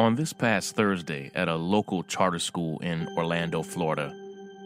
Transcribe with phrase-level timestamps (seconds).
[0.00, 4.10] On this past Thursday at a local charter school in Orlando, Florida,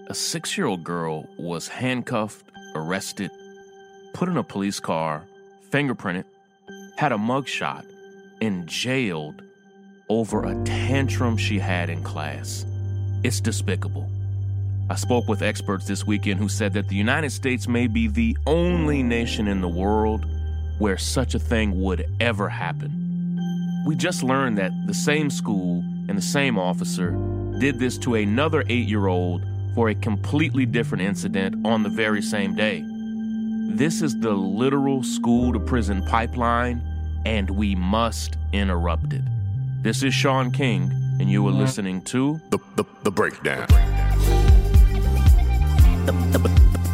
[0.07, 2.46] a six year old girl was handcuffed,
[2.77, 3.32] arrested,
[4.13, 5.25] put in a police car,
[5.71, 6.22] fingerprinted,
[6.96, 7.85] had a mugshot,
[8.41, 9.43] and jailed
[10.08, 12.64] over a tantrum she had in class.
[13.25, 14.08] It's despicable.
[14.89, 18.39] I spoke with experts this weekend who said that the United States may be the
[18.46, 20.27] only nation in the world
[20.79, 23.04] where such a thing would ever happen.
[23.84, 27.11] We just learned that the same school and the same officer
[27.61, 32.22] did this to another eight year old for a completely different incident on the very
[32.22, 32.82] same day.
[33.76, 36.80] This is the literal school to prison pipeline,
[37.26, 39.22] and we must interrupt it.
[39.82, 43.66] This is Shaun King, and you are listening to The, the, the breakdown.
[46.06, 46.38] The, the,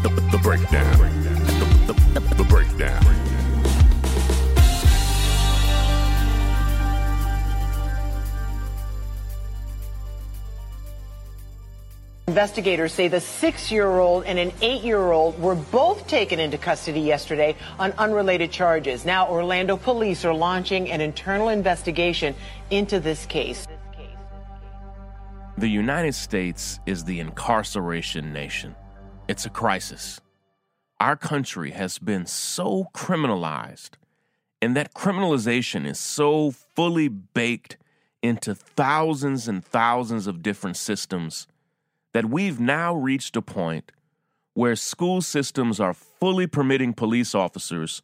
[0.02, 0.98] the, the breakdown.
[0.98, 3.19] The, the, the, the breakdown.
[12.31, 16.56] Investigators say the six year old and an eight year old were both taken into
[16.56, 19.05] custody yesterday on unrelated charges.
[19.05, 22.37] Now, Orlando police are launching an internal investigation
[22.70, 23.67] into this case.
[25.59, 28.77] The United States is the incarceration nation.
[29.27, 30.20] It's a crisis.
[31.00, 33.94] Our country has been so criminalized,
[34.62, 37.77] and that criminalization is so fully baked
[38.22, 41.48] into thousands and thousands of different systems
[42.12, 43.92] that we've now reached a point
[44.55, 48.03] where school systems are fully permitting police officers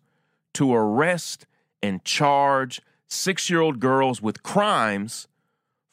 [0.54, 1.46] to arrest
[1.82, 5.28] and charge six year old girls with crimes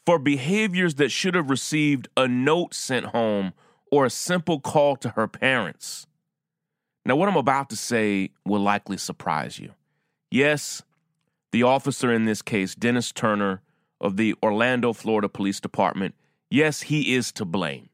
[0.06, 3.54] for behaviors that should have received a note sent home
[3.92, 6.08] or a simple call to her parents.
[7.06, 9.72] Now, what I'm about to say will likely surprise you.
[10.32, 10.82] Yes,
[11.52, 13.62] the officer in this case, Dennis Turner
[14.02, 16.16] of the Orlando, Florida Police Department,
[16.50, 17.90] yes, he is to blame.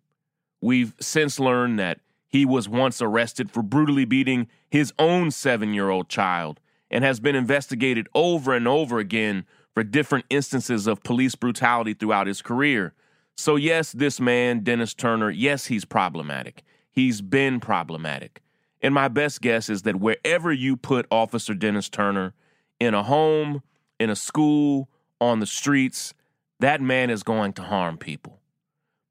[0.62, 5.90] We've since learned that he was once arrested for brutally beating his own seven year
[5.90, 6.60] old child
[6.92, 12.28] and has been investigated over and over again for different instances of police brutality throughout
[12.28, 12.94] his career.
[13.38, 16.64] So, yes, this man, Dennis Turner, yes, he's problematic.
[16.92, 18.42] He's been problematic.
[18.82, 22.34] And my best guess is that wherever you put Officer Dennis Turner,
[22.80, 23.62] in a home,
[24.00, 24.90] in a school,
[25.22, 26.14] on the streets,
[26.60, 28.39] that man is going to harm people.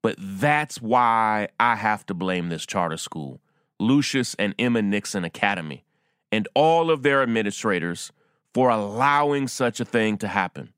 [0.02, 3.40] But that's why I have to blame this charter school,
[3.80, 5.84] Lucius and Emma Nixon Academy,
[6.30, 8.12] and all of their administrators
[8.54, 10.72] for allowing such a thing to happen.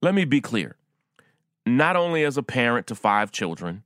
[0.00, 0.76] Let me be clear.
[1.64, 3.84] Not only as a parent to five children,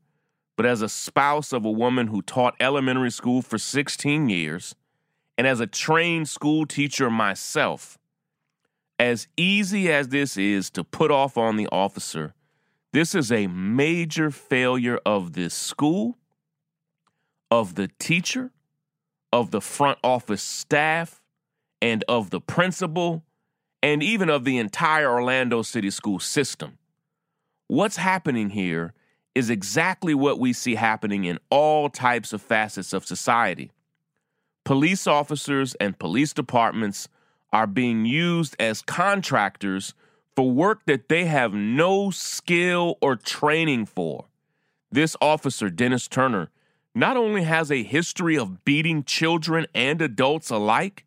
[0.56, 4.74] but as a spouse of a woman who taught elementary school for 16 years,
[5.36, 7.98] and as a trained school teacher myself,
[8.98, 12.34] as easy as this is to put off on the officer,
[12.96, 16.16] this is a major failure of this school,
[17.50, 18.52] of the teacher,
[19.30, 21.20] of the front office staff,
[21.82, 23.22] and of the principal,
[23.82, 26.78] and even of the entire Orlando City School system.
[27.68, 28.94] What's happening here
[29.34, 33.72] is exactly what we see happening in all types of facets of society.
[34.64, 37.08] Police officers and police departments
[37.52, 39.92] are being used as contractors
[40.36, 44.26] for work that they have no skill or training for.
[44.92, 46.50] This officer, Dennis Turner,
[46.94, 51.04] not only has a history of beating children and adults alike,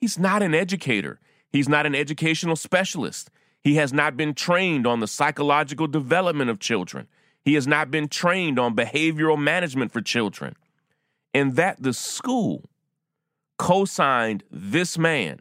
[0.00, 1.18] he's not an educator.
[1.50, 3.30] He's not an educational specialist.
[3.60, 7.08] He has not been trained on the psychological development of children.
[7.44, 10.54] He has not been trained on behavioral management for children.
[11.34, 12.70] And that the school
[13.58, 15.40] co signed this man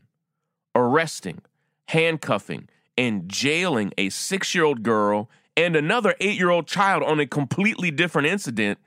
[0.76, 1.42] arresting,
[1.88, 2.70] handcuffing,
[3.00, 7.26] and jailing a six year old girl and another eight year old child on a
[7.26, 8.78] completely different incident,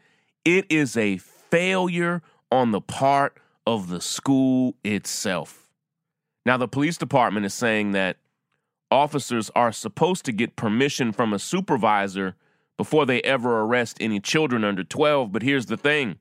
[0.45, 2.21] it is a failure
[2.51, 5.71] on the part of the school itself.
[6.45, 8.19] Now, the police department is saying that
[8.91, 12.37] officers are supposed to get permission from a supervisor
[12.77, 15.33] before they ever arrest any children under 12.
[15.33, 16.19] But here's the thing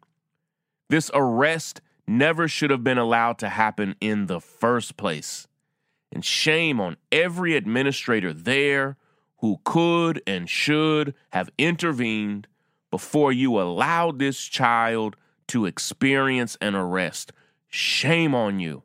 [0.90, 5.48] this arrest never should have been allowed to happen in the first place.
[6.12, 8.98] And shame on every administrator there
[9.38, 12.48] who could and should have intervened,
[12.92, 15.16] before you allowed this child
[15.48, 17.32] to experience an arrest.
[17.70, 18.84] Shame on you.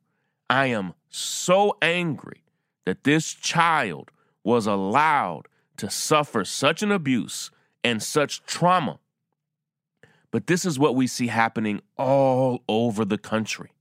[0.49, 2.44] I am so angry
[2.84, 4.11] that this child
[4.44, 7.50] was allowed to suffer such an abuse
[7.82, 9.00] and such trauma.
[10.31, 13.72] But this is what we see happening all over the country.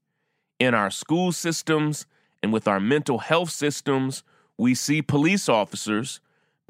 [0.60, 2.08] In our school systems
[2.46, 4.22] and with our mental health systems,
[4.56, 6.20] we see police officers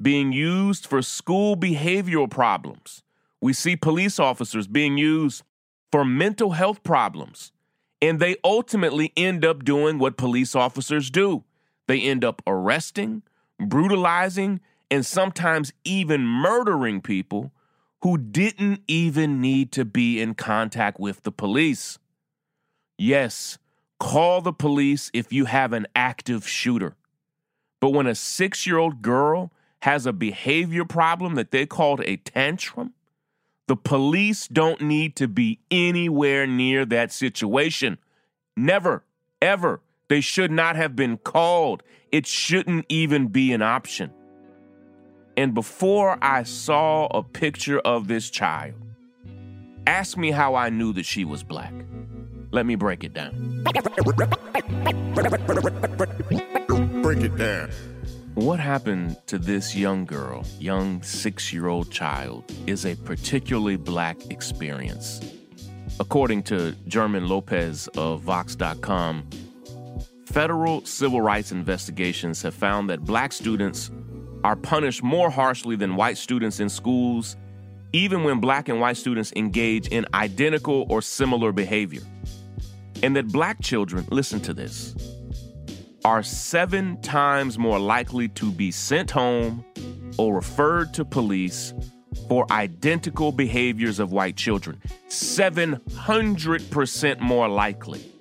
[0.02, 3.02] being used for school behavioral problems.
[3.42, 5.42] We see police officers being used
[5.92, 7.52] for mental health problems.
[8.00, 11.44] And they ultimately end up doing what police officers do
[11.88, 13.22] they end up arresting,
[13.60, 17.52] brutalizing, and sometimes even murdering people
[18.00, 21.98] who didn't even need to be in contact with the police.
[22.96, 23.58] Yes,
[23.98, 26.96] call the police if you have an active shooter.
[27.80, 29.52] But when a six year old girl
[29.82, 32.94] has a behavior problem that they called a tantrum,
[33.68, 37.98] the police don't need to be anywhere near that situation.
[38.56, 39.04] Never,
[39.42, 39.80] ever.
[40.08, 41.82] They should not have been called.
[42.12, 44.12] It shouldn't even be an option.
[45.36, 48.74] And before I saw a picture of this child,
[49.86, 51.74] ask me how I knew that she was black.
[52.50, 53.64] Let me break it down.
[57.02, 57.70] Break it down.
[58.34, 64.30] What happened to this young girl, young six year old child, is a particularly black
[64.30, 65.20] experience.
[65.98, 69.28] According to German Lopez of Vox.com,
[70.26, 73.90] federal civil rights investigations have found that black students
[74.44, 77.36] are punished more harshly than white students in schools,
[77.92, 82.02] even when black and white students engage in identical or similar behavior.
[83.02, 84.94] And that black children, listen to this,
[86.04, 89.64] are seven times more likely to be sent home
[90.18, 91.74] or referred to police
[92.28, 94.80] for identical behaviors of white children.
[95.08, 98.12] 700% more likely.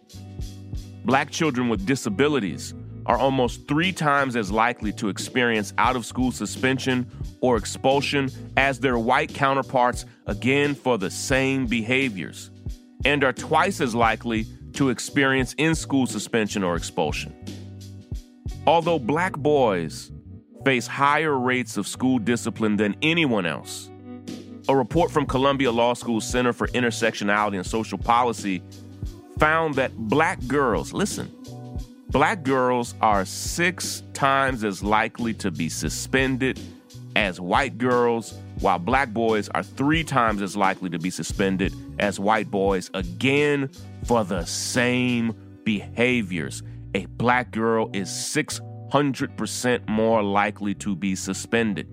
[1.05, 2.73] Black children with disabilities
[3.05, 7.05] are almost three times as likely to experience out of school suspension
[7.41, 12.49] or expulsion as their white counterparts, again for the same behaviors,
[13.05, 17.33] and are twice as likely to experience in school suspension or expulsion.
[18.67, 20.11] Although black boys
[20.63, 23.89] face higher rates of school discipline than anyone else,
[24.67, 28.63] a report from Columbia Law School's Center for Intersectionality and Social Policy
[29.37, 31.31] found that black girls, listen,
[32.09, 36.59] black girls are six times as likely to be suspended
[37.15, 42.19] as white girls, while black boys are three times as likely to be suspended as
[42.19, 43.69] white boys, again
[44.05, 46.61] for the same behaviors
[46.93, 51.89] a black girl is 600% more likely to be suspended.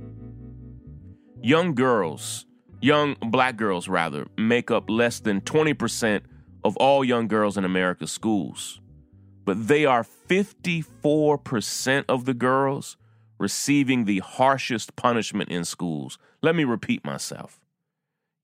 [1.43, 2.47] Young girls,
[2.81, 6.21] young black girls rather, make up less than 20%
[6.63, 8.81] of all young girls in America's schools.
[9.45, 12.97] But they are 54% of the girls
[13.41, 16.17] receiving the harshest punishment in schools.
[16.43, 17.59] Let me repeat myself.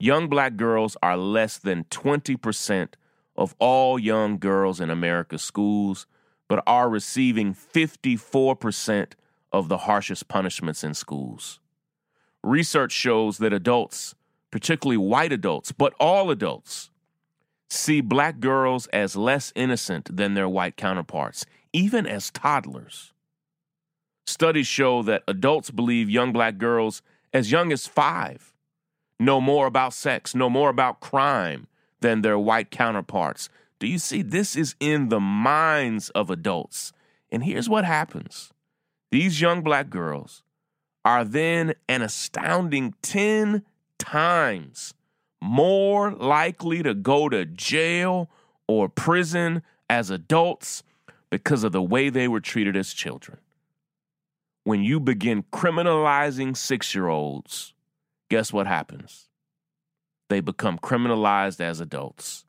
[0.00, 2.94] Young black girls are less than 20%
[3.38, 6.06] of all young girls in America's schools
[6.49, 9.12] but are receiving 54%
[9.52, 11.61] of the harshest punishments in schools.
[12.43, 14.14] Research shows that adults,
[14.50, 16.90] particularly white adults, but all adults,
[17.68, 23.12] see black girls as less innocent than their white counterparts, even as toddlers.
[24.26, 27.02] Studies show that adults believe young black girls
[27.33, 28.54] as young as five
[29.21, 31.66] know more about sex, know more about crime
[32.00, 34.23] than their white counterparts, do you see?
[34.23, 36.93] This is in the minds of adults.
[37.31, 38.52] And here's what happens
[39.11, 40.43] these young black girls
[41.05, 43.62] are then an astounding 10
[43.99, 44.95] times
[45.40, 48.28] more likely to go to jail
[48.67, 50.83] or prison as adults
[51.31, 53.38] because of the way they were treated as children.
[54.64, 57.73] When you begin criminalizing six year olds,
[58.28, 59.27] guess what happens?
[60.28, 62.44] They become criminalized as adults.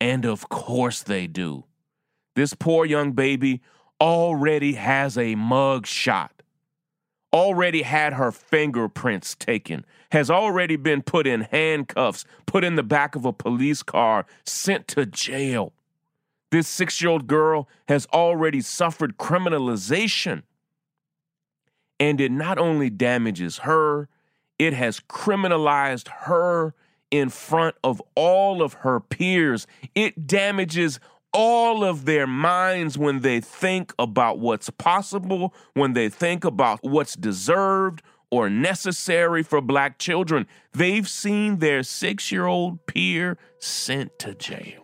[0.00, 1.64] And of course they do.
[2.34, 3.60] This poor young baby
[4.00, 6.42] already has a mug shot,
[7.32, 13.14] already had her fingerprints taken, has already been put in handcuffs, put in the back
[13.14, 15.72] of a police car, sent to jail.
[16.50, 20.42] This six year old girl has already suffered criminalization.
[22.00, 24.08] And it not only damages her,
[24.58, 26.74] it has criminalized her
[27.12, 29.68] in front of all of her peers.
[29.94, 30.98] It damages
[31.32, 37.14] all of their minds when they think about what's possible, when they think about what's
[37.14, 40.46] deserved, or necessary for black children.
[40.72, 44.80] They've seen their six year old peer sent to jail.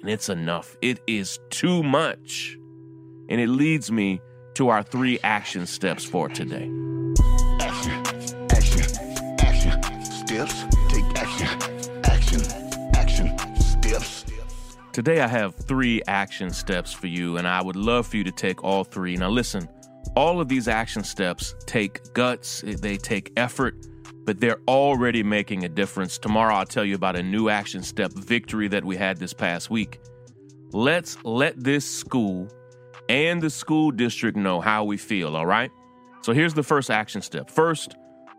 [0.00, 0.76] And it's enough.
[0.80, 2.56] It is too much.
[3.28, 4.20] And it leads me
[4.54, 6.70] to our three action steps for today.
[14.94, 18.30] Today, I have three action steps for you, and I would love for you to
[18.30, 19.16] take all three.
[19.16, 19.68] Now, listen,
[20.14, 23.74] all of these action steps take guts, they take effort,
[24.24, 26.16] but they're already making a difference.
[26.16, 29.68] Tomorrow, I'll tell you about a new action step victory that we had this past
[29.68, 29.98] week.
[30.70, 32.46] Let's let this school
[33.08, 35.72] and the school district know how we feel, all right?
[36.22, 37.50] So here's the first action step.
[37.50, 37.96] First,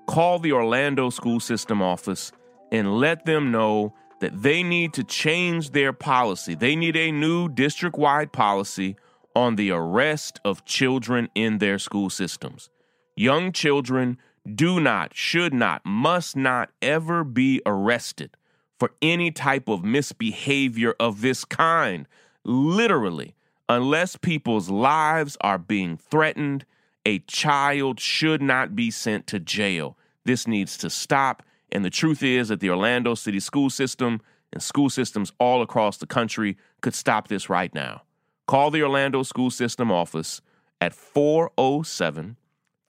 [0.08, 2.32] call the Orlando school system office
[2.72, 3.94] and let them know
[4.26, 6.56] that they need to change their policy.
[6.56, 8.96] They need a new district wide policy
[9.36, 12.72] on the arrest of children in their school systems.
[13.16, 14.18] Young children
[14.56, 18.36] do not, should not, must not ever be arrested
[18.80, 22.08] for any type of misbehavior of this kind.
[22.44, 23.36] Literally,
[23.70, 26.66] unless people's lives are being threatened,
[27.06, 30.00] a child should not be sent to jail.
[30.24, 31.44] This needs to stop.
[31.72, 34.22] And the truth is that the Orlando City school system
[34.54, 38.04] and school systems all across the country could stop this right now.
[38.48, 40.42] Call the Orlando School System office
[40.80, 42.38] at 407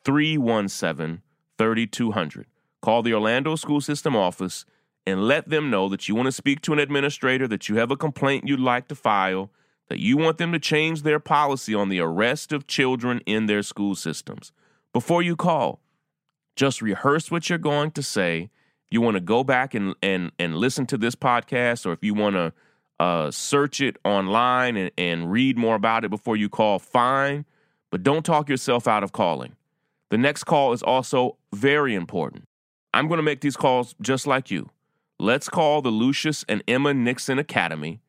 [0.04, 1.22] 317
[1.58, 2.46] 3200.
[2.82, 4.64] Call the Orlando School System office
[5.06, 7.90] and let them know that you want to speak to an administrator, that you have
[7.90, 9.50] a complaint you'd like to file,
[9.88, 13.62] that you want them to change their policy on the arrest of children in their
[13.62, 14.52] school systems.
[14.92, 15.80] Before you call,
[16.56, 18.50] just rehearse what you're going to say.
[18.96, 22.14] You want to go back and, and, and listen to this podcast, or if you
[22.14, 22.54] want to
[22.98, 27.44] uh, search it online and, and read more about it before you call, fine,
[27.90, 29.54] but don't talk yourself out of calling.
[30.08, 32.48] The next call is also very important.
[32.94, 34.70] I'm going to make these calls just like you.
[35.18, 38.00] Let's call the Lucius and Emma Nixon Academy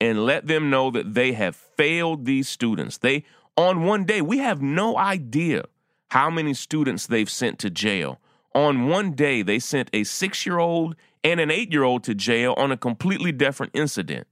[0.00, 2.96] and let them know that they have failed these students.
[2.96, 3.24] They,
[3.58, 5.64] on one day, we have no idea
[6.12, 8.20] how many students they've sent to jail.
[8.54, 12.14] On one day, they sent a six year old and an eight year old to
[12.14, 14.26] jail on a completely different incident.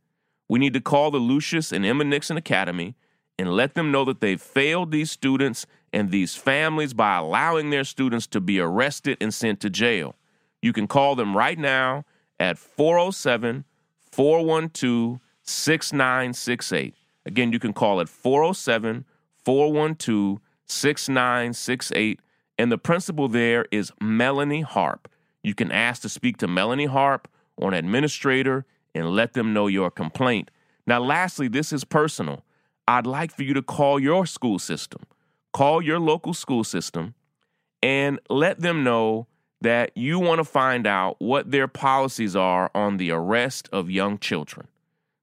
[0.49, 2.97] We need to call the Lucius and Emma Nixon Academy
[3.39, 7.85] and let them know that they've failed these students and these families by allowing their
[7.85, 10.15] students to be arrested and sent to jail.
[10.61, 12.05] You can call them right now
[12.41, 13.65] at 407
[14.11, 16.95] 412 6968.
[17.25, 19.05] Again, you can call at 407
[19.45, 22.21] 412 6968.
[22.59, 25.09] And the principal there is Melanie Harp.
[25.43, 29.69] You can ask to speak to Melanie Harp or an administrator and let them know
[29.69, 30.51] your complaint.
[30.87, 32.45] Now, lastly, this is personal.
[32.89, 35.03] I'd like for you to call your school system,
[35.53, 37.15] call your local school system,
[37.83, 39.27] and let them know
[39.61, 44.19] that you want to find out what their policies are on the arrest of young
[44.19, 44.67] children,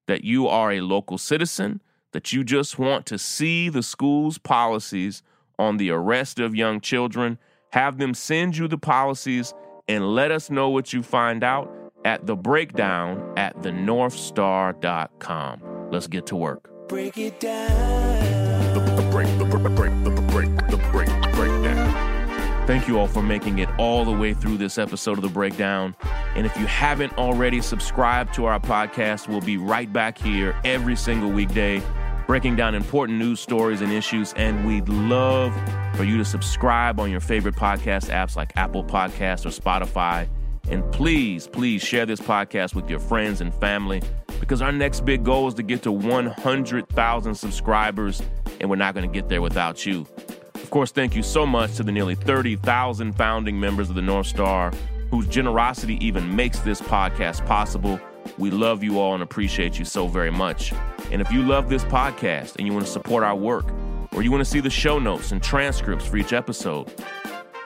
[0.08, 5.24] that you are a local citizen, that you just want to see the school's policies
[5.60, 7.38] on the arrest of young children.
[7.72, 9.54] Have them send you the policies
[9.88, 11.72] and let us know what you find out
[12.06, 15.62] at the breakdown at thenorthstar.com.
[15.92, 16.70] Let's get to work.
[16.88, 18.74] Break it down.
[18.74, 22.68] The, the break, the break, the break, the break, the break, the breakdown.
[22.68, 25.96] Thank you all for making it all the way through this episode of The Breakdown.
[26.36, 30.96] And if you haven't already subscribed to our podcast, we'll be right back here every
[30.96, 31.80] single weekday,
[32.27, 34.34] breaking down important news stories and issues.
[34.34, 35.53] And we'd love
[35.96, 40.27] for you to subscribe on your favorite podcast apps like Apple Podcasts or Spotify.
[40.70, 44.01] And please, please share this podcast with your friends and family
[44.39, 48.22] because our next big goal is to get to 100,000 subscribers,
[48.60, 50.08] and we're not going to get there without you.
[50.55, 54.27] Of course, thank you so much to the nearly 30,000 founding members of the North
[54.27, 54.72] Star
[55.12, 58.00] whose generosity even makes this podcast possible.
[58.38, 60.74] We love you all and appreciate you so very much.
[61.12, 63.65] And if you love this podcast and you want to support our work,
[64.13, 66.91] or you want to see the show notes and transcripts for each episode,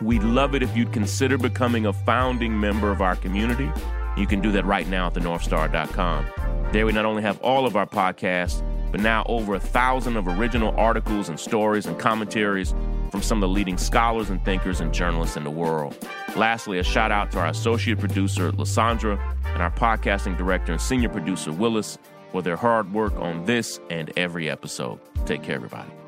[0.02, 3.72] we'd love it if you'd consider becoming a founding member of our community.
[4.18, 6.26] You can do that right now at thenorthstar.com.
[6.72, 10.28] There we not only have all of our podcasts, but now over a thousand of
[10.28, 12.74] original articles and stories and commentaries
[13.12, 15.98] from some of the leading scholars and thinkers and journalists in the world.
[16.36, 21.10] Lastly, a shout out to our associate producer, Lysandra, and our podcasting director and senior
[21.10, 21.98] producer, Willis,
[22.32, 25.00] for their hard work on this and every episode.
[25.26, 25.99] Take care, everybody.